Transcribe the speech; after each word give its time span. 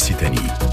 Occitanie. 0.00 0.69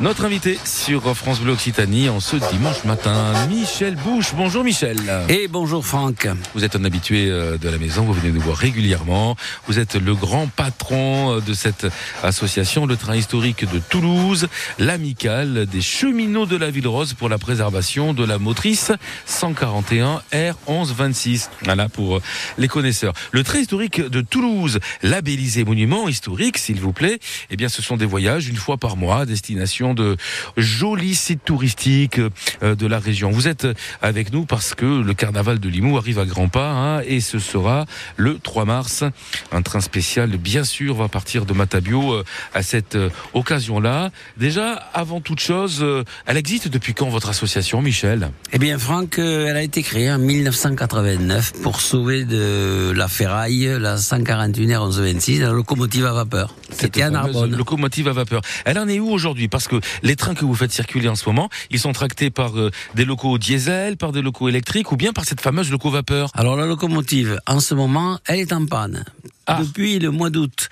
Notre 0.00 0.24
invité 0.24 0.58
sur 0.64 1.16
France 1.16 1.40
Bleu 1.40 1.52
Occitanie 1.52 2.08
en 2.08 2.18
ce 2.18 2.36
dimanche 2.36 2.84
matin, 2.84 3.32
Michel 3.48 3.94
Bouche. 3.94 4.34
Bonjour 4.36 4.64
Michel. 4.64 4.98
Et 5.28 5.46
bonjour 5.46 5.86
Franck. 5.86 6.28
Vous 6.54 6.64
êtes 6.64 6.74
un 6.74 6.84
habitué 6.84 7.30
euh, 7.30 7.56
de 7.58 7.68
la 7.68 7.78
maison, 7.78 8.02
vous 8.02 8.12
venez 8.12 8.32
nous 8.32 8.40
voir 8.40 8.56
régulièrement. 8.56 9.36
Vous 9.68 9.78
êtes 9.78 9.94
le 9.94 10.14
grand 10.14 10.48
patron 10.48 11.36
euh, 11.36 11.40
de 11.40 11.54
cette 11.54 11.86
association, 12.24 12.86
le 12.86 12.96
train 12.96 13.14
historique 13.14 13.70
de 13.70 13.78
Toulouse, 13.78 14.48
l'amicale 14.80 15.66
des 15.66 15.80
cheminots 15.80 16.46
de 16.46 16.56
la 16.56 16.70
Ville 16.70 16.88
Rose 16.88 17.14
pour 17.14 17.28
la 17.28 17.38
préservation 17.38 18.14
de 18.14 18.24
la 18.24 18.38
motrice 18.38 18.90
141 19.26 20.22
R1126. 20.32 21.50
Voilà 21.62 21.88
pour 21.88 22.16
euh, 22.16 22.22
les 22.58 22.68
connaisseurs. 22.68 23.14
Le 23.30 23.44
train 23.44 23.60
historique 23.60 24.00
de 24.00 24.20
Toulouse, 24.22 24.80
labellisé 25.02 25.64
monument 25.64 26.08
historique, 26.08 26.58
s'il 26.58 26.80
vous 26.80 26.92
plaît. 26.92 27.20
Eh 27.50 27.56
bien, 27.56 27.68
ce 27.68 27.80
sont 27.80 27.96
des 27.96 28.06
voyages 28.06 28.48
une 28.48 28.56
fois 28.56 28.76
par 28.76 28.96
mois 28.96 29.20
à 29.20 29.26
destination 29.26 29.83
de 29.92 30.16
jolis 30.56 31.14
sites 31.14 31.44
touristiques 31.44 32.20
euh, 32.62 32.74
de 32.74 32.86
la 32.86 32.98
région. 32.98 33.30
Vous 33.30 33.48
êtes 33.48 33.66
avec 34.00 34.32
nous 34.32 34.46
parce 34.46 34.74
que 34.74 35.02
le 35.02 35.12
carnaval 35.14 35.58
de 35.60 35.68
Limoux 35.68 35.98
arrive 35.98 36.18
à 36.18 36.24
grands 36.24 36.48
pas 36.48 36.70
hein, 36.70 37.02
et 37.06 37.20
ce 37.20 37.38
sera 37.38 37.84
le 38.16 38.38
3 38.38 38.64
mars. 38.64 39.04
Un 39.52 39.60
train 39.62 39.80
spécial, 39.80 40.30
bien 40.38 40.64
sûr, 40.64 40.94
va 40.94 41.08
partir 41.08 41.44
de 41.44 41.52
Matabio 41.52 42.12
euh, 42.12 42.24
à 42.54 42.62
cette 42.62 42.94
euh, 42.94 43.10
occasion-là. 43.34 44.10
Déjà, 44.38 44.72
avant 44.94 45.20
toute 45.20 45.40
chose, 45.40 45.84
elle 46.26 46.36
existe 46.36 46.68
depuis 46.68 46.94
quand 46.94 47.08
votre 47.08 47.28
association, 47.28 47.82
Michel? 47.82 48.30
Eh 48.52 48.58
bien, 48.58 48.78
Franck, 48.78 49.18
elle 49.18 49.56
a 49.56 49.62
été 49.62 49.82
créée 49.82 50.10
en 50.10 50.18
1989 50.18 51.52
pour 51.62 51.80
sauver 51.80 52.24
de 52.24 52.92
la 52.96 53.08
ferraille 53.08 53.74
la 53.78 53.96
141 53.96 54.78
r 54.78 54.84
1126, 54.84 55.40
la 55.40 55.50
locomotive 55.50 56.06
à 56.06 56.12
vapeur. 56.12 56.54
C'était 56.70 57.02
à 57.02 57.10
Narbonne. 57.10 57.54
Locomotive 57.54 58.08
à 58.08 58.12
vapeur. 58.12 58.42
Elle 58.64 58.78
en 58.78 58.88
est 58.88 59.00
où 59.00 59.10
aujourd'hui? 59.10 59.48
Parce 59.48 59.68
que 59.68 59.73
les 60.02 60.16
trains 60.16 60.34
que 60.34 60.44
vous 60.44 60.54
faites 60.54 60.72
circuler 60.72 61.08
en 61.08 61.14
ce 61.14 61.28
moment, 61.28 61.48
ils 61.70 61.78
sont 61.78 61.92
tractés 61.92 62.30
par 62.30 62.58
euh, 62.58 62.70
des 62.94 63.04
locaux 63.04 63.38
diesel, 63.38 63.96
par 63.96 64.12
des 64.12 64.22
locaux 64.22 64.48
électriques 64.48 64.92
ou 64.92 64.96
bien 64.96 65.12
par 65.12 65.24
cette 65.24 65.40
fameuse 65.40 65.70
loco 65.70 65.90
vapeur 65.90 66.30
Alors 66.34 66.56
la 66.56 66.66
locomotive, 66.66 67.38
en 67.46 67.60
ce 67.60 67.74
moment, 67.74 68.18
elle 68.26 68.40
est 68.40 68.52
en 68.52 68.66
panne. 68.66 69.04
Ah. 69.46 69.60
Depuis 69.62 69.98
le 69.98 70.10
mois 70.10 70.30
d'août, 70.30 70.70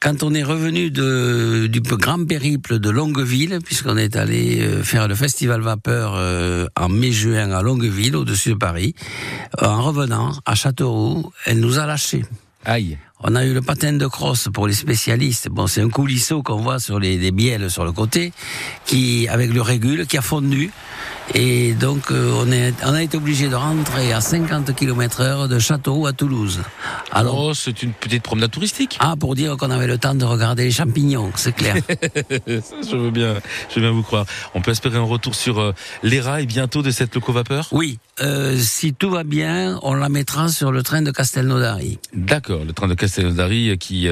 quand 0.00 0.22
on 0.22 0.34
est 0.34 0.42
revenu 0.42 0.90
de, 0.90 1.66
du 1.66 1.80
grand 1.80 2.24
périple 2.26 2.78
de 2.78 2.90
Longueville, 2.90 3.58
puisqu'on 3.64 3.96
est 3.96 4.16
allé 4.16 4.60
euh, 4.60 4.82
faire 4.82 5.08
le 5.08 5.14
festival 5.14 5.60
vapeur 5.60 6.14
euh, 6.16 6.66
en 6.76 6.88
mai-juin 6.88 7.50
à 7.50 7.62
Longueville, 7.62 8.16
au-dessus 8.16 8.50
de 8.50 8.54
Paris, 8.54 8.94
en 9.60 9.82
revenant 9.82 10.32
à 10.46 10.54
Châteauroux, 10.54 11.30
elle 11.44 11.60
nous 11.60 11.78
a 11.78 11.86
lâchés. 11.86 12.24
Aïe. 12.64 12.98
On 13.22 13.34
a 13.34 13.44
eu 13.44 13.52
le 13.52 13.60
patin 13.60 13.92
de 13.92 14.06
crosse 14.06 14.48
pour 14.52 14.66
les 14.66 14.72
spécialistes. 14.72 15.50
Bon, 15.50 15.66
c'est 15.66 15.82
un 15.82 15.90
coulisseau 15.90 16.42
qu'on 16.42 16.56
voit 16.56 16.78
sur 16.78 16.98
les, 16.98 17.18
les 17.18 17.32
bielles 17.32 17.70
sur 17.70 17.84
le 17.84 17.92
côté, 17.92 18.32
qui 18.86 19.28
avec 19.28 19.52
le 19.52 19.60
régule, 19.60 20.06
qui 20.06 20.16
a 20.16 20.22
fondu. 20.22 20.70
Et 21.34 21.74
donc, 21.74 22.10
euh, 22.10 22.32
on, 22.44 22.50
est, 22.50 22.74
on 22.84 22.92
a 22.92 23.02
été 23.02 23.16
obligé 23.16 23.48
de 23.48 23.54
rentrer 23.54 24.12
à 24.12 24.20
50 24.20 24.74
km 24.74 25.20
heure 25.20 25.48
de 25.48 25.58
Château 25.60 26.06
à 26.06 26.12
Toulouse. 26.12 26.60
Alors, 27.12 27.38
oh, 27.38 27.54
c'est 27.54 27.84
une 27.84 27.92
petite 27.92 28.22
promenade 28.22 28.50
touristique. 28.50 28.96
Ah, 29.00 29.14
pour 29.18 29.36
dire 29.36 29.56
qu'on 29.56 29.70
avait 29.70 29.86
le 29.86 29.96
temps 29.96 30.14
de 30.14 30.24
regarder 30.24 30.64
les 30.64 30.70
champignons, 30.72 31.30
c'est 31.36 31.54
clair. 31.54 31.76
je 32.46 32.96
veux 32.96 33.10
bien, 33.10 33.36
je 33.68 33.76
veux 33.76 33.80
bien 33.80 33.92
vous 33.92 34.02
croire. 34.02 34.26
On 34.54 34.60
peut 34.60 34.72
espérer 34.72 34.98
un 34.98 35.02
retour 35.02 35.36
sur 35.36 35.60
euh, 35.60 35.72
les 36.02 36.20
rails 36.20 36.46
bientôt 36.46 36.82
de 36.82 36.90
cette 36.90 37.14
loco-vapeur 37.14 37.68
Oui, 37.70 37.98
euh, 38.20 38.56
si 38.58 38.92
tout 38.92 39.10
va 39.10 39.22
bien, 39.22 39.78
on 39.82 39.94
la 39.94 40.08
mettra 40.08 40.48
sur 40.48 40.72
le 40.72 40.82
train 40.82 41.02
de 41.02 41.12
Castelnaudary. 41.12 41.98
D'accord, 42.12 42.64
le 42.64 42.72
train 42.72 42.88
de 42.88 42.94
Castelnaudary 42.94 43.78
qui 43.78 44.08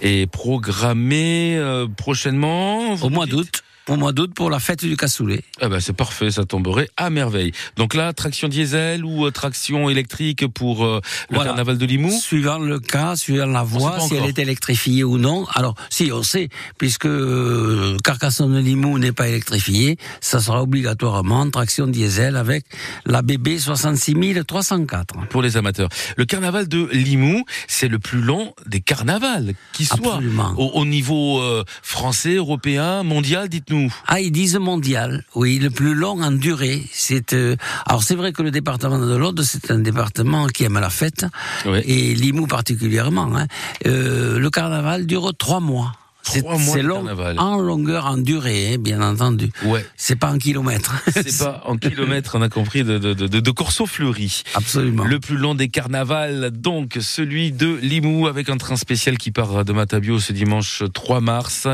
est 0.00 0.26
programmé 0.30 1.60
prochainement. 1.96 2.94
Au 3.02 3.10
mois 3.10 3.26
d'août 3.26 3.62
au 3.88 3.96
mois 3.96 4.12
d'août 4.12 4.32
pour 4.34 4.50
la 4.50 4.58
fête 4.58 4.84
du 4.84 4.96
cassoulet. 4.96 5.42
Ah 5.60 5.68
ben 5.68 5.80
c'est 5.80 5.92
parfait, 5.92 6.30
ça 6.30 6.44
tomberait 6.44 6.88
à 6.96 7.10
merveille. 7.10 7.52
Donc 7.76 7.94
là, 7.94 8.12
traction 8.12 8.48
diesel 8.48 9.04
ou 9.04 9.26
euh, 9.26 9.30
traction 9.30 9.90
électrique 9.90 10.46
pour 10.46 10.84
euh, 10.84 11.00
le 11.30 11.38
carnaval 11.38 11.76
de 11.76 11.84
Limoux? 11.84 12.10
Suivant 12.10 12.58
le 12.58 12.80
cas, 12.80 13.16
suivant 13.16 13.46
la 13.46 13.62
voie, 13.62 14.00
si 14.00 14.14
elle 14.14 14.24
est 14.24 14.38
électrifiée 14.38 15.04
ou 15.04 15.18
non. 15.18 15.46
Alors, 15.54 15.74
si 15.90 16.10
on 16.12 16.22
sait, 16.22 16.48
puisque 16.78 17.06
euh, 17.06 17.96
Carcassonne 18.02 18.54
de 18.54 18.58
Limoux 18.58 18.98
n'est 18.98 19.12
pas 19.12 19.28
électrifiée, 19.28 19.98
ça 20.20 20.40
sera 20.40 20.62
obligatoirement 20.62 21.48
traction 21.50 21.86
diesel 21.86 22.36
avec 22.36 22.64
la 23.04 23.22
BB 23.22 23.58
66304. 23.58 25.28
Pour 25.28 25.42
les 25.42 25.56
amateurs. 25.56 25.88
Le 26.16 26.24
carnaval 26.24 26.68
de 26.68 26.88
Limoux, 26.92 27.44
c'est 27.68 27.88
le 27.88 27.98
plus 27.98 28.20
long 28.20 28.54
des 28.66 28.80
carnavals 28.80 29.54
qui 29.72 29.84
soit 29.84 30.20
au, 30.56 30.70
au, 30.74 30.84
niveau 30.84 31.42
français, 31.82 32.34
européen, 32.34 33.02
mondial, 33.02 33.48
dites-nous. 33.48 33.73
Ah, 34.06 34.20
ils 34.20 34.32
disent 34.32 34.56
mondial. 34.56 35.24
Oui, 35.34 35.58
le 35.58 35.70
plus 35.70 35.94
long 35.94 36.22
en 36.22 36.30
durée. 36.30 36.82
C'est 36.92 37.32
euh, 37.32 37.56
alors 37.86 38.02
c'est 38.02 38.14
vrai 38.14 38.32
que 38.32 38.42
le 38.42 38.50
département 38.50 38.98
de 38.98 39.16
l'Aude, 39.16 39.42
c'est 39.42 39.70
un 39.70 39.78
département 39.78 40.46
qui 40.46 40.64
aime 40.64 40.78
la 40.78 40.90
fête 40.90 41.26
et 41.66 42.14
Limoux 42.14 42.46
particulièrement. 42.46 43.30
Hein. 43.36 43.46
Euh, 43.86 44.38
le 44.38 44.50
carnaval 44.50 45.06
dure 45.06 45.32
trois 45.36 45.60
mois. 45.60 45.92
C'est 46.24 46.82
long 46.82 47.04
en 47.38 47.58
longueur, 47.58 48.06
en 48.06 48.16
durée, 48.16 48.74
hein, 48.74 48.76
bien 48.78 49.00
entendu. 49.02 49.50
Ouais. 49.64 49.84
C'est 49.96 50.16
pas 50.16 50.30
en 50.32 50.38
kilomètres. 50.38 50.94
C'est 51.12 51.38
pas 51.38 51.62
en 51.66 51.76
kilomètres, 51.76 52.36
on 52.38 52.42
a 52.42 52.48
compris, 52.48 52.82
de, 52.82 52.98
de, 52.98 53.14
de, 53.14 53.26
de 53.26 53.50
Corso 53.50 53.86
Fleury. 53.86 54.42
Absolument. 54.54 55.04
Le 55.04 55.20
plus 55.20 55.36
long 55.36 55.54
des 55.54 55.68
carnavals, 55.68 56.50
donc 56.50 56.98
celui 57.00 57.52
de 57.52 57.74
Limoux, 57.76 58.26
avec 58.26 58.48
un 58.48 58.56
train 58.56 58.76
spécial 58.76 59.18
qui 59.18 59.30
part 59.30 59.64
de 59.64 59.72
Matabio 59.72 60.18
ce 60.18 60.32
dimanche 60.32 60.82
3 60.92 61.20
mars. 61.20 61.68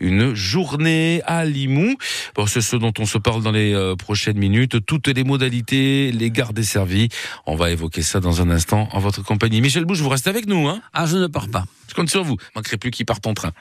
Une 0.00 0.34
journée 0.34 1.22
à 1.26 1.44
Limoux. 1.44 1.96
Bon, 2.34 2.46
c'est 2.46 2.60
ce 2.60 2.76
dont 2.76 2.92
on 2.98 3.06
se 3.06 3.18
parle 3.18 3.42
dans 3.42 3.52
les 3.52 3.74
euh, 3.74 3.96
prochaines 3.96 4.38
minutes. 4.38 4.84
Toutes 4.86 5.08
les 5.08 5.24
modalités, 5.24 6.12
les 6.12 6.30
gares 6.30 6.52
desservies. 6.52 7.08
On 7.46 7.56
va 7.56 7.70
évoquer 7.70 8.02
ça 8.02 8.20
dans 8.20 8.40
un 8.40 8.50
instant 8.50 8.88
en 8.92 9.00
votre 9.00 9.22
compagnie. 9.22 9.60
Michel 9.60 9.84
Bouche, 9.84 10.00
vous 10.00 10.08
restez 10.08 10.30
avec 10.30 10.46
nous, 10.46 10.68
hein? 10.68 10.80
Ah, 10.92 11.06
je 11.06 11.16
ne 11.16 11.26
pars 11.26 11.48
pas. 11.48 11.64
Je 11.88 11.94
compte 11.94 12.10
sur 12.10 12.24
vous. 12.24 12.36
Manquerait 12.54 12.76
plus 12.76 12.90
qu'il 12.90 13.06
parte 13.06 13.26
en 13.26 13.34
train. 13.34 13.52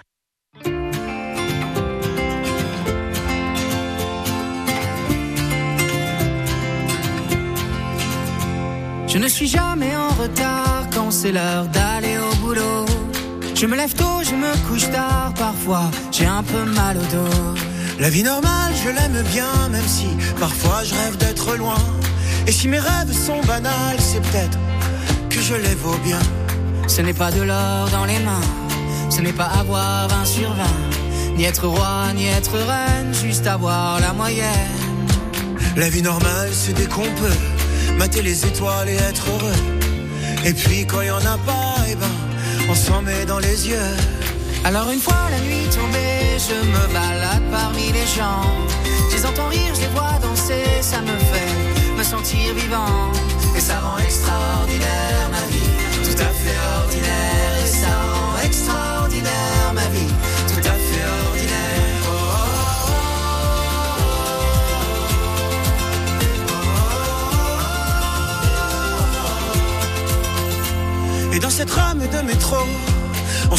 Je 9.15 9.19
ne 9.21 9.29
suis 9.29 9.47
jamais 9.47 9.95
en 9.95 10.09
retard 10.21 10.87
quand 10.93 11.09
c'est 11.09 11.31
l'heure 11.31 11.67
d'aller 11.67 12.17
au 12.17 12.35
boulot. 12.41 12.85
Je 13.55 13.65
me 13.65 13.77
lève 13.77 13.93
tôt, 13.93 14.21
je 14.21 14.35
me 14.35 14.51
couche 14.67 14.91
tard, 14.91 15.33
parfois 15.37 15.89
j'ai 16.11 16.25
un 16.25 16.43
peu 16.43 16.65
mal 16.65 16.97
au 16.97 17.15
dos. 17.15 17.55
La 17.97 18.09
vie 18.09 18.23
normale, 18.23 18.73
je 18.83 18.89
l'aime 18.89 19.23
bien, 19.31 19.69
même 19.71 19.87
si 19.87 20.07
parfois 20.37 20.83
je 20.83 20.93
rêve 20.93 21.15
d'être 21.15 21.55
loin. 21.55 21.81
Et 22.45 22.51
si 22.51 22.67
mes 22.67 22.77
rêves 22.77 23.13
sont 23.13 23.39
banals, 23.47 23.99
c'est 23.99 24.21
peut-être 24.21 24.59
que 25.29 25.39
je 25.39 25.55
les 25.55 25.75
vaux 25.75 25.97
bien. 26.03 26.19
Ce 26.89 27.01
n'est 27.01 27.13
pas 27.13 27.31
de 27.31 27.41
l'or 27.41 27.87
dans 27.91 28.03
les 28.03 28.19
mains, 28.19 28.47
ce 29.09 29.21
n'est 29.21 29.31
pas 29.31 29.49
avoir 29.61 30.09
20 30.09 30.25
sur 30.25 30.53
20, 30.53 31.37
ni 31.37 31.45
être 31.45 31.67
roi, 31.69 32.11
ni 32.17 32.25
être 32.25 32.57
reine, 32.57 33.13
juste 33.13 33.47
avoir 33.47 34.01
la 34.01 34.11
moyenne. 34.11 34.75
La 35.77 35.87
vie 35.87 36.01
normale, 36.01 36.49
c'est 36.51 36.73
dès 36.73 36.87
qu'on 36.87 37.09
peut 37.21 37.54
mater 37.97 38.21
les 38.21 38.45
étoiles 38.45 38.89
et 38.89 38.95
être 38.95 39.25
heureux. 39.29 39.59
Et 40.45 40.53
puis 40.53 40.85
quand 40.85 41.01
il 41.01 41.07
y 41.07 41.11
en 41.11 41.25
a 41.35 41.37
pas, 41.45 41.75
eh 41.89 41.95
ben, 41.95 42.15
on 42.69 42.75
s'en 42.75 43.01
met 43.01 43.25
dans 43.25 43.39
les 43.39 43.67
yeux. 43.67 43.91
Alors 44.63 44.89
une 44.89 44.99
fois 44.99 45.27
la 45.29 45.39
nuit 45.39 45.67
tombée, 45.73 46.37
je 46.47 46.57
me 46.73 46.93
balade 46.93 47.43
parmi 47.51 47.91
les 47.91 48.07
gens. 48.17 48.45
Je 49.09 49.17
les 49.17 49.25
entends 49.25 49.49
rire, 49.49 49.73
je 49.75 49.81
les 49.81 49.87
vois 49.87 50.17
danser, 50.21 50.65
ça 50.81 51.01
me 51.01 51.17
fait 51.31 51.95
me 51.97 52.03
sentir 52.03 52.53
vivant. 52.55 53.11
Et 53.55 53.59
ça 53.59 53.79
rend 53.79 53.97
extraordinaire 53.97 55.29
ma 55.31 55.43
vie, 55.53 55.69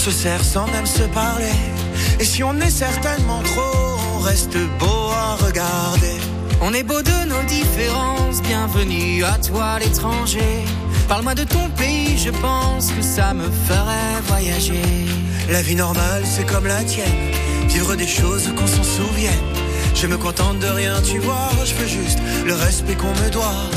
se 0.07 0.13
sert 0.13 0.45
sans 0.45 0.69
même 0.69 0.87
se 0.87 1.03
parler. 1.03 1.59
Et 2.21 2.25
si 2.25 2.45
on 2.45 2.55
est 2.61 2.71
certainement 2.71 3.43
trop, 3.43 3.99
on 4.15 4.19
reste 4.21 4.57
beau 4.79 5.11
à 5.11 5.35
regarder. 5.35 6.17
On 6.61 6.73
est 6.73 6.85
beau 6.85 7.03
de 7.03 7.29
nos 7.29 7.43
différences, 7.43 8.41
bienvenue 8.41 9.25
à 9.25 9.37
toi 9.39 9.81
l'étranger. 9.81 10.65
Parle-moi 11.09 11.35
de 11.35 11.43
ton 11.43 11.69
pays, 11.71 12.17
je 12.19 12.31
pense 12.31 12.93
que 12.93 13.03
ça 13.03 13.35
me 13.35 13.51
ferait 13.69 14.21
voyager. 14.29 15.09
La 15.51 15.61
vie 15.61 15.75
normale, 15.75 16.23
c'est 16.25 16.47
comme 16.47 16.67
la 16.67 16.85
tienne, 16.85 17.33
vivre 17.67 17.97
des 17.97 18.07
choses 18.07 18.49
qu'on 18.57 18.69
s'en 18.69 18.85
souvienne. 18.85 19.47
Je 19.97 20.07
me 20.07 20.17
contente 20.17 20.61
de 20.61 20.69
rien, 20.69 21.03
tu 21.03 21.19
vois, 21.19 21.51
je 21.65 21.75
veux 21.75 21.89
juste 21.89 22.21
le 22.45 22.55
respect 22.55 22.95
qu'on 22.95 23.15
me 23.25 23.29
doit. 23.31 23.71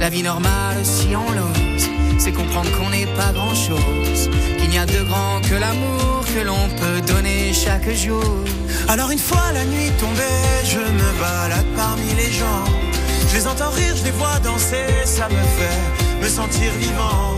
La 0.00 0.08
vie 0.10 0.22
normale, 0.22 0.84
si 0.84 1.08
on 1.16 1.30
l'ose, 1.32 1.88
c'est 2.18 2.32
comprendre 2.32 2.70
qu'on 2.78 2.90
n'est 2.90 3.06
pas 3.06 3.32
grand 3.32 3.54
chose, 3.54 4.30
qu'il 4.58 4.68
n'y 4.68 4.78
a 4.78 4.86
de 4.86 5.02
grand 5.04 5.40
que 5.40 5.54
l'amour 5.54 6.24
que 6.34 6.40
l'on 6.44 6.68
peut 6.80 7.00
donner 7.06 7.52
chaque 7.52 7.90
jour. 7.90 8.44
Alors 8.88 9.10
une 9.10 9.18
fois 9.18 9.52
la 9.52 9.64
nuit 9.64 9.90
tombée, 9.98 10.22
je 10.64 10.78
me 10.78 11.20
balade 11.20 11.66
parmi 11.76 12.12
les 12.14 12.30
gens. 12.30 12.64
Je 13.28 13.36
les 13.36 13.46
entends 13.46 13.70
rire, 13.70 13.94
je 13.96 14.04
les 14.04 14.10
vois 14.10 14.38
danser, 14.44 14.86
ça 15.04 15.28
me 15.28 15.42
fait 15.58 16.22
me 16.22 16.28
sentir 16.28 16.72
vivant. 16.78 17.35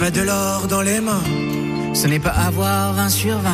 Pas 0.00 0.10
de 0.10 0.22
l'or 0.22 0.66
dans 0.66 0.80
les 0.80 1.00
mains, 1.00 1.22
Ce 1.92 2.06
n'est 2.06 2.18
pas 2.18 2.30
avoir 2.30 2.94
20 2.94 3.10
sur 3.10 3.36
20, 3.38 3.50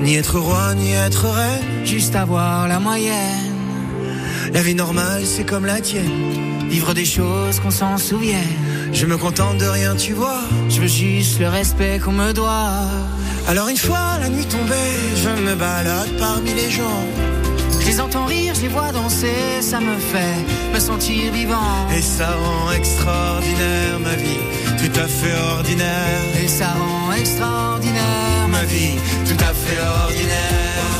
ni 0.00 0.14
être 0.16 0.38
roi, 0.38 0.74
ni 0.74 0.92
être 0.92 1.26
reine. 1.28 1.84
juste 1.84 2.16
avoir 2.16 2.66
la 2.66 2.80
moyenne. 2.80 3.52
La 4.54 4.62
vie 4.62 4.74
normale, 4.74 5.22
c'est 5.26 5.44
comme 5.44 5.66
la 5.66 5.80
tienne. 5.82 6.68
Vivre 6.70 6.94
des 6.94 7.04
choses 7.04 7.60
qu'on 7.60 7.70
s'en 7.70 7.98
souvienne. 7.98 8.56
Je 8.94 9.04
me 9.04 9.18
contente 9.18 9.58
de 9.58 9.66
rien, 9.66 9.94
tu 9.94 10.14
vois. 10.14 10.40
Je 10.70 10.80
veux 10.80 10.86
juste 10.86 11.38
le 11.40 11.48
respect 11.48 12.00
qu'on 12.02 12.12
me 12.12 12.32
doit. 12.32 12.88
Alors 13.46 13.68
une 13.68 13.76
fois 13.76 14.18
la 14.18 14.30
nuit 14.30 14.46
tombée, 14.46 14.92
je 15.22 15.28
me 15.46 15.54
balade 15.54 16.12
parmi 16.18 16.54
les 16.54 16.70
gens. 16.70 17.02
Je 17.82 17.86
les 17.88 18.00
entends 18.00 18.26
rire, 18.26 18.54
je 18.54 18.62
les 18.62 18.68
vois 18.68 18.92
danser, 18.92 19.60
ça 19.60 19.80
me 19.80 19.96
fait 19.98 20.72
me 20.72 20.78
sentir 20.78 21.32
vivant. 21.32 21.88
Et 21.96 22.00
ça 22.00 22.28
rend 22.36 22.70
extraordinaire 22.70 23.98
ma 23.98 24.14
vie, 24.14 24.38
tout 24.78 25.00
à 25.00 25.08
fait 25.08 25.36
ordinaire. 25.56 26.22
Et 26.40 26.46
ça 26.46 26.68
rend 26.68 27.12
extraordinaire 27.12 28.48
Ma 28.48 28.64
vie, 28.64 28.94
tout 29.26 29.44
à 29.44 29.52
fait 29.52 29.80
ordinaire. 30.04 30.91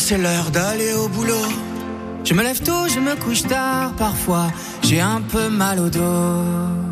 C'est 0.00 0.18
l'heure 0.18 0.50
d'aller 0.50 0.92
au 0.94 1.08
boulot. 1.08 1.48
Je 2.24 2.32
me 2.34 2.42
lève 2.42 2.60
tôt, 2.62 2.88
je 2.88 2.98
me 2.98 3.14
couche 3.16 3.42
tard, 3.42 3.92
parfois 3.96 4.48
j'ai 4.82 5.00
un 5.00 5.20
peu 5.20 5.48
mal 5.48 5.78
au 5.78 5.90
dos. 5.90 6.89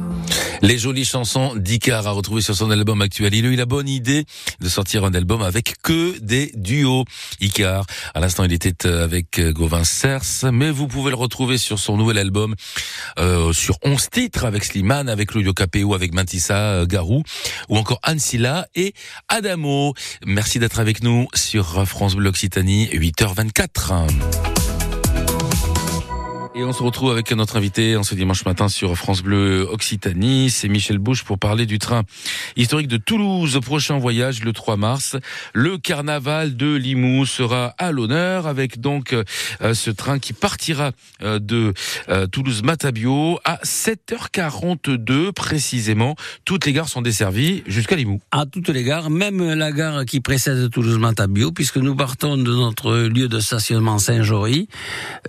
Les 0.63 0.77
jolies 0.79 1.05
chansons 1.05 1.55
d'Icar 1.55 2.07
à 2.07 2.11
retrouver 2.11 2.43
sur 2.43 2.55
son 2.55 2.71
album 2.71 3.01
actuel. 3.01 3.35
Il 3.35 3.47
a 3.47 3.49
eu 3.49 3.57
la 3.57 3.67
bonne 3.67 3.89
idée 3.89 4.25
de 4.61 4.69
sortir 4.69 5.05
un 5.05 5.15
album 5.15 5.41
avec 5.43 5.75
que 5.83 6.19
des 6.19 6.51
duos. 6.55 7.05
Icar, 7.41 7.85
à 8.15 8.21
l'instant, 8.21 8.45
il 8.45 8.53
était 8.53 8.87
avec 8.89 9.41
Gauvin 9.41 9.85
Cers, 9.85 10.51
mais 10.53 10.71
vous 10.71 10.89
pouvez 10.89 11.11
le 11.11 11.17
retrouver 11.17 11.59
sur 11.59 11.79
son 11.79 11.97
nouvel 11.97 12.19
album, 12.19 12.55
euh, 13.19 13.53
sur 13.53 13.79
11 13.85 14.11
titres 14.11 14.45
avec 14.45 14.65
Slimane, 14.65 15.09
avec 15.09 15.35
Luyo 15.35 15.53
Capéo, 15.53 15.95
avec 15.95 16.13
Mantissa 16.13 16.57
euh, 16.57 16.87
Garou, 16.87 17.23
ou 17.69 17.77
encore 17.77 18.01
Ansila 18.07 18.67
et 18.75 18.95
Adamo. 19.29 19.95
Merci 20.27 20.59
d'être 20.59 20.81
avec 20.81 21.03
nous 21.03 21.29
sur 21.35 21.87
France 21.87 22.17
Bleu 22.17 22.31
Occitanie, 22.31 22.89
8h24. 22.89 24.58
Et 26.59 26.65
on 26.65 26.73
se 26.73 26.83
retrouve 26.83 27.13
avec 27.13 27.31
notre 27.31 27.57
invité 27.57 27.97
en 27.97 28.03
ce 28.03 28.17
dimanche 28.17 28.45
matin 28.45 28.69
sur 28.69 28.97
France 28.97 29.23
Bleu 29.23 29.69
Occitanie. 29.71 30.51
C'est 30.51 30.67
Michel 30.67 30.99
Bouche 30.99 31.23
pour 31.23 31.39
parler 31.39 31.67
du 31.67 31.79
train 31.79 32.03
historique 32.57 32.89
de 32.89 32.97
Toulouse. 32.97 33.61
Prochain 33.65 33.97
voyage 33.97 34.43
le 34.43 34.53
3 34.53 34.77
mars. 34.77 35.17
Le 35.53 35.79
carnaval 35.79 36.57
de 36.57 36.75
Limoux 36.75 37.27
sera 37.27 37.77
à 37.79 37.93
l'honneur 37.93 38.49
avec 38.49 38.81
donc 38.81 39.13
euh, 39.13 39.23
ce 39.73 39.93
train 39.93 40.19
qui 40.19 40.33
partira 40.33 40.91
euh, 41.23 41.39
de 41.39 41.75
euh, 42.09 42.27
Toulouse-Matabio 42.27 43.39
à 43.45 43.61
7h42 43.63 45.31
précisément. 45.31 46.17
Toutes 46.45 46.67
les 46.67 46.73
gares 46.73 46.89
sont 46.89 47.03
desservies 47.03 47.63
jusqu'à 47.69 47.95
Limoux. 47.95 48.21
À 48.33 48.47
toutes 48.47 48.71
les 48.71 48.83
gares, 48.83 49.11
même 49.11 49.53
la 49.53 49.71
gare 49.71 50.05
qui 50.07 50.19
précède 50.19 50.71
Toulouse-Matabio, 50.71 51.53
puisque 51.53 51.77
nous 51.77 51.95
partons 51.95 52.37
de 52.37 52.53
notre 52.53 52.97
lieu 52.97 53.29
de 53.29 53.39
stationnement 53.39 54.01
Saint-Jory, 54.01 54.67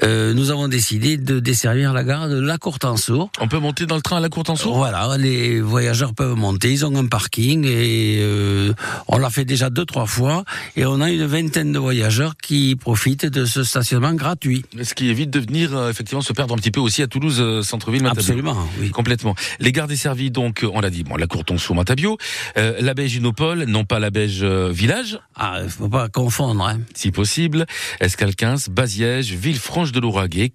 nous 0.01 0.49
avons 0.49 0.67
décidé 0.67 1.18
de 1.19 1.39
desservir 1.39 1.93
la 1.93 2.03
gare 2.03 2.29
de 2.29 2.39
La 2.39 2.57
Courtensour. 2.57 3.29
On 3.39 3.47
peut 3.47 3.59
monter 3.59 3.85
dans 3.85 3.95
le 3.95 4.01
train 4.01 4.17
à 4.17 4.19
la 4.19 4.29
Courtensour? 4.29 4.75
Voilà, 4.75 5.17
les 5.17 5.61
voyageurs 5.61 6.13
peuvent 6.13 6.35
monter, 6.35 6.71
ils 6.71 6.85
ont 6.85 6.95
un 6.95 7.05
parking 7.05 7.65
et 7.65 8.19
euh, 8.21 8.73
on 9.07 9.17
l'a 9.17 9.29
fait 9.29 9.45
déjà 9.45 9.69
deux, 9.69 9.85
trois 9.85 10.05
fois 10.05 10.43
et 10.75 10.85
on 10.85 11.01
a 11.01 11.09
une 11.09 11.25
vingtaine 11.25 11.71
de 11.71 11.79
voyageurs 11.79 12.35
qui 12.37 12.75
profitent 12.75 13.25
de 13.25 13.45
ce 13.45 13.63
stationnement 13.63 14.13
gratuit. 14.13 14.63
Ce 14.81 14.93
qui 14.93 15.09
évite 15.09 15.29
de 15.29 15.39
venir 15.39 15.75
euh, 15.75 15.89
effectivement 15.89 16.21
se 16.21 16.33
perdre 16.33 16.53
un 16.53 16.57
petit 16.57 16.71
peu 16.71 16.79
aussi 16.79 17.01
à 17.01 17.07
Toulouse 17.07 17.37
euh, 17.39 17.61
centre-ville 17.61 18.03
Matabio. 18.03 18.21
Absolument, 18.21 18.57
oui. 18.79 18.89
Complètement. 18.89 19.35
Les 19.59 19.71
gares 19.71 19.87
desservies, 19.87 20.31
donc, 20.31 20.65
on 20.73 20.79
l'a 20.81 20.89
dit, 20.89 21.03
bon, 21.03 21.15
la 21.15 21.27
Courtensour 21.27 21.75
Matabio, 21.75 22.17
la 22.55 22.93
Beige 22.93 23.15
Unopole, 23.15 23.63
non 23.63 23.85
pas 23.85 23.99
la 23.99 24.09
Beige 24.09 24.43
Village, 24.43 25.19
Ah, 25.35 25.59
faut 25.67 25.89
pas 25.89 26.09
confondre, 26.09 26.65
hein. 26.67 26.79
si 26.93 27.11
possible, 27.11 27.65
Escalquins, 27.99 28.55
Baziège, 28.69 29.33
Villefranche 29.33 29.91
de 29.91 29.99
l'Auragais, 29.99 30.49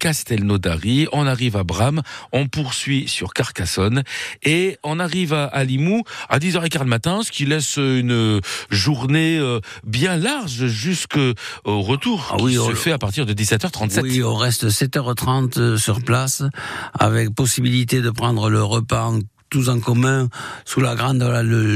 On 1.11 1.27
arrive 1.27 1.55
à 1.57 1.63
Bram, 1.63 2.01
on 2.31 2.47
poursuit 2.47 3.07
sur 3.07 3.33
Carcassonne 3.33 4.03
et 4.43 4.77
on 4.83 4.99
arrive 4.99 5.33
à, 5.33 5.45
à 5.45 5.63
Limoux 5.63 6.03
à 6.29 6.39
10h15 6.39 6.79
le 6.79 6.85
matin, 6.85 7.21
ce 7.23 7.31
qui 7.31 7.45
laisse 7.45 7.77
une 7.77 8.41
journée 8.69 9.37
euh, 9.37 9.59
bien 9.85 10.17
large 10.17 10.67
jusqu'au 10.67 11.33
retour 11.65 12.29
Ah 12.31 12.37
oui, 12.41 12.53
qui 12.53 12.59
on- 12.59 12.69
se 12.69 12.75
fait 12.75 12.91
à 12.91 12.97
partir 12.97 13.25
de 13.25 13.33
17h37. 13.33 14.01
Oui, 14.01 14.23
on 14.23 14.35
reste 14.35 14.69
7h30 14.69 15.59
euh, 15.59 15.77
sur 15.77 16.01
place, 16.01 16.43
avec 16.97 17.33
possibilité 17.33 18.01
de 18.01 18.09
prendre 18.09 18.49
le 18.49 18.63
repas 18.63 19.03
en 19.05 19.19
en 19.69 19.79
commun 19.79 20.29
sous 20.65 20.81
la 20.81 20.95
grande 20.95 21.21
le 21.21 21.75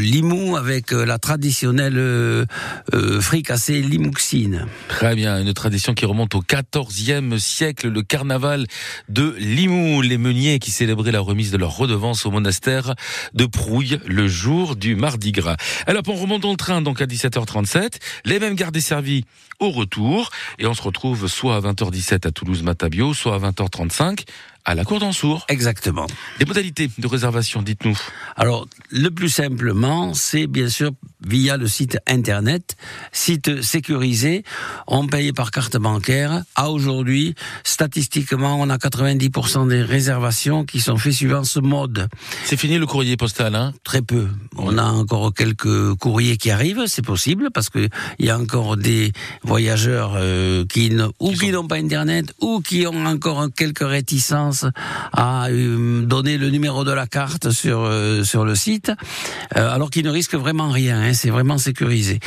avec 0.55 0.93
euh, 0.93 1.05
la 1.05 1.17
traditionnelle 1.17 1.97
euh, 1.97 2.45
euh, 2.93 3.21
fricassée 3.21 3.81
limouxine. 3.81 4.65
Très 4.87 5.15
bien, 5.15 5.39
une 5.39 5.53
tradition 5.53 5.93
qui 5.93 6.05
remonte 6.05 6.35
au 6.35 6.41
XIVe 6.41 7.37
siècle, 7.37 7.87
le 7.89 8.01
carnaval 8.01 8.65
de 9.07 9.35
Limoux, 9.39 10.01
les 10.01 10.17
meuniers 10.17 10.59
qui 10.59 10.71
célébraient 10.71 11.11
la 11.11 11.19
remise 11.19 11.51
de 11.51 11.57
leur 11.57 11.75
redevance 11.75 12.25
au 12.25 12.31
monastère 12.31 12.95
de 13.33 13.45
Prouille 13.45 13.99
le 14.05 14.27
jour 14.27 14.75
du 14.75 14.95
Mardi 14.95 15.31
Gras. 15.31 15.57
Alors, 15.87 16.03
on 16.07 16.15
remonte 16.15 16.41
dans 16.41 16.51
le 16.51 16.57
train 16.57 16.81
donc 16.81 17.01
à 17.01 17.05
17h37, 17.05 17.99
les 18.25 18.39
mêmes 18.39 18.55
gares 18.55 18.71
desservies 18.71 19.25
au 19.59 19.71
retour, 19.71 20.29
et 20.57 20.65
on 20.67 20.73
se 20.73 20.81
retrouve 20.81 21.27
soit 21.27 21.55
à 21.55 21.61
20h17 21.61 22.27
à 22.27 22.31
Toulouse-Matabio, 22.31 23.13
soit 23.13 23.35
à 23.35 23.39
20h35 23.39 24.25
à 24.65 24.75
la 24.75 24.83
Cour 24.85 24.99
d'Ansour. 24.99 25.45
Exactement. 25.49 26.05
Les 26.39 26.45
modalités 26.45 26.89
de 26.97 27.07
réservation, 27.07 27.61
dites-nous. 27.61 27.97
Alors, 28.35 28.67
le 28.91 29.09
plus 29.09 29.29
simplement, 29.29 30.13
c'est 30.13 30.47
bien 30.47 30.69
sûr 30.69 30.91
via 31.25 31.57
le 31.57 31.67
site 31.67 31.97
internet, 32.07 32.77
site 33.11 33.61
sécurisé, 33.61 34.43
on 34.85 35.07
paye 35.07 35.33
par 35.33 35.51
carte 35.51 35.77
bancaire. 35.77 36.43
À 36.55 36.69
aujourd'hui, 36.69 37.35
statistiquement, 37.63 38.59
on 38.59 38.69
a 38.69 38.77
90% 38.77 39.67
des 39.67 39.81
réservations 39.81 40.65
qui 40.65 40.79
sont 40.79 40.97
faites 40.97 41.13
suivant 41.13 41.43
ce 41.43 41.59
mode. 41.59 42.07
C'est 42.45 42.57
fini 42.57 42.77
le 42.77 42.85
courrier 42.85 43.17
postal, 43.17 43.55
hein? 43.55 43.73
Très 43.83 44.01
peu. 44.01 44.27
On 44.55 44.77
a 44.77 44.85
encore 44.85 45.33
quelques 45.33 45.95
courriers 45.95 46.37
qui 46.37 46.51
arrivent, 46.51 46.83
c'est 46.85 47.05
possible, 47.05 47.49
parce 47.51 47.69
que 47.69 47.89
il 48.19 48.25
y 48.25 48.29
a 48.29 48.37
encore 48.37 48.77
des 48.77 49.11
voyageurs 49.49 50.13
euh, 50.15 50.63
qui 50.73 50.89
ne, 50.91 51.07
ou 51.19 51.31
qui 51.33 51.49
n'ont 51.51 51.67
pas 51.67 51.77
internet, 51.77 52.25
ou 52.39 52.61
qui 52.61 52.85
ont 52.87 53.05
encore 53.05 53.47
quelques 53.55 53.87
réticences 53.97 54.65
à 55.11 55.47
euh, 55.49 56.05
donner 56.05 56.37
le 56.37 56.49
numéro 56.49 56.83
de 56.85 56.91
la 56.93 57.07
carte 57.07 57.49
sur 57.49 57.79
euh, 57.81 58.23
sur 58.23 58.45
le 58.45 58.55
site, 58.55 58.91
euh, 59.57 59.75
alors 59.75 59.89
qu'ils 59.89 60.05
ne 60.05 60.11
risquent 60.19 60.35
vraiment 60.45 60.69
rien. 60.69 60.97
hein, 61.01 61.13
c'est 61.13 61.31
vraiment 61.37 61.57
sécurisé. 61.57 62.19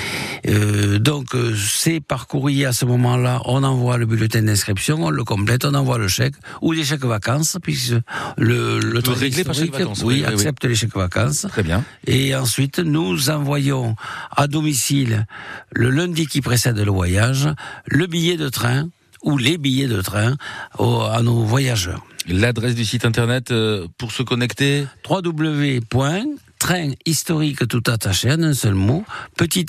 Euh, 0.48 0.98
donc 0.98 1.34
euh, 1.34 1.54
c'est 1.56 2.00
par 2.00 2.26
courrier 2.26 2.66
à 2.66 2.72
ce 2.72 2.84
moment-là, 2.86 3.40
on 3.46 3.62
envoie 3.62 3.96
le 4.02 4.06
bulletin 4.06 4.42
d'inscription, 4.42 4.96
on 5.04 5.10
le 5.10 5.24
complète, 5.24 5.64
on 5.64 5.74
envoie 5.74 5.98
le 5.98 6.08
chèque 6.08 6.34
ou 6.60 6.72
les 6.72 6.84
chèques 6.84 7.04
vacances, 7.04 7.56
puisque 7.62 7.94
le 8.36 8.80
le 8.80 9.00
train 9.02 9.14
régler 9.14 9.44
par 9.44 9.54
chèque 9.54 9.72
vacances, 9.72 10.02
oui, 10.02 10.14
oui, 10.14 10.20
oui, 10.20 10.26
oui. 10.26 10.34
accepte 10.34 10.64
les 10.64 10.74
chèques 10.74 10.96
vacances. 10.96 11.46
Très 11.48 11.62
bien. 11.62 11.84
Et 12.06 12.34
ensuite, 12.34 12.78
nous 12.80 13.30
envoyons 13.30 13.94
à 14.36 14.48
domicile, 14.48 15.26
le 15.70 15.88
lundi 15.90 16.26
qui 16.26 16.40
précède 16.40 16.78
le 16.78 16.90
voyage, 17.12 17.48
le 17.86 18.06
billet 18.06 18.36
de 18.38 18.48
train 18.48 18.88
ou 19.22 19.36
les 19.36 19.58
billets 19.58 19.86
de 19.86 20.00
train 20.00 20.36
au- 20.78 21.02
à 21.02 21.20
nos 21.22 21.42
voyageurs. 21.44 22.02
L'adresse 22.26 22.74
du 22.74 22.84
site 22.86 23.04
internet 23.04 23.50
euh, 23.50 23.86
pour 23.98 24.12
se 24.12 24.22
connecter 24.22 24.86
www.train 25.08 26.92
historique 27.04 27.68
tout 27.68 27.82
attaché 27.88 28.30
en 28.32 28.42
un 28.42 28.54
seul 28.54 28.74
mot, 28.74 29.04
petit 29.36 29.66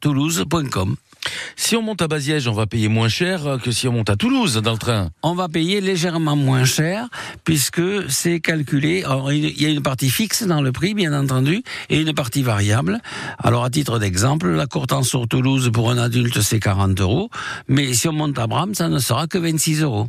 toulouse.com. 0.00 0.96
Si 1.56 1.76
on 1.76 1.82
monte 1.82 2.02
à 2.02 2.08
Baziège, 2.08 2.48
on 2.48 2.52
va 2.52 2.66
payer 2.66 2.88
moins 2.88 3.08
cher 3.08 3.58
que 3.62 3.70
si 3.70 3.86
on 3.88 3.92
monte 3.92 4.10
à 4.10 4.16
Toulouse 4.16 4.56
dans 4.56 4.72
le 4.72 4.78
train. 4.78 5.10
On 5.22 5.34
va 5.34 5.48
payer 5.48 5.80
légèrement 5.80 6.36
moins 6.36 6.64
cher 6.64 7.08
puisque 7.44 7.82
c'est 8.08 8.40
calculé. 8.40 9.04
il 9.30 9.60
y 9.60 9.66
a 9.66 9.68
une 9.68 9.82
partie 9.82 10.10
fixe 10.10 10.42
dans 10.42 10.62
le 10.62 10.72
prix, 10.72 10.94
bien 10.94 11.12
entendu, 11.12 11.62
et 11.88 12.00
une 12.00 12.14
partie 12.14 12.42
variable. 12.42 13.00
Alors, 13.38 13.64
à 13.64 13.70
titre 13.70 13.98
d'exemple, 13.98 14.48
la 14.48 14.66
Courtance 14.66 15.08
sur 15.08 15.28
Toulouse 15.28 15.70
pour 15.72 15.90
un 15.90 15.98
adulte, 15.98 16.40
c'est 16.40 16.60
40 16.60 17.00
euros. 17.00 17.30
Mais 17.68 17.92
si 17.92 18.08
on 18.08 18.12
monte 18.12 18.38
à 18.38 18.46
Bram, 18.46 18.74
ça 18.74 18.88
ne 18.88 18.98
sera 18.98 19.26
que 19.26 19.38
26 19.38 19.82
euros 19.82 20.08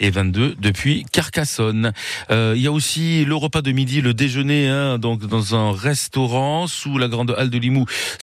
et 0.00 0.10
22 0.10 0.56
depuis 0.60 1.04
Carcassonne. 1.12 1.92
Euh, 2.30 2.54
il 2.56 2.62
y 2.62 2.66
a 2.66 2.72
aussi 2.72 3.24
le 3.24 3.34
repas 3.34 3.62
de 3.62 3.72
midi, 3.72 4.00
le 4.00 4.14
déjeuner, 4.14 4.68
hein, 4.68 4.98
donc 4.98 5.26
dans 5.26 5.54
un 5.54 5.72
restaurant 5.72 6.66
sous 6.66 6.98
la 6.98 7.08
grande 7.08 7.34
halle 7.36 7.50
de 7.50 7.58
Limoux. 7.58 7.86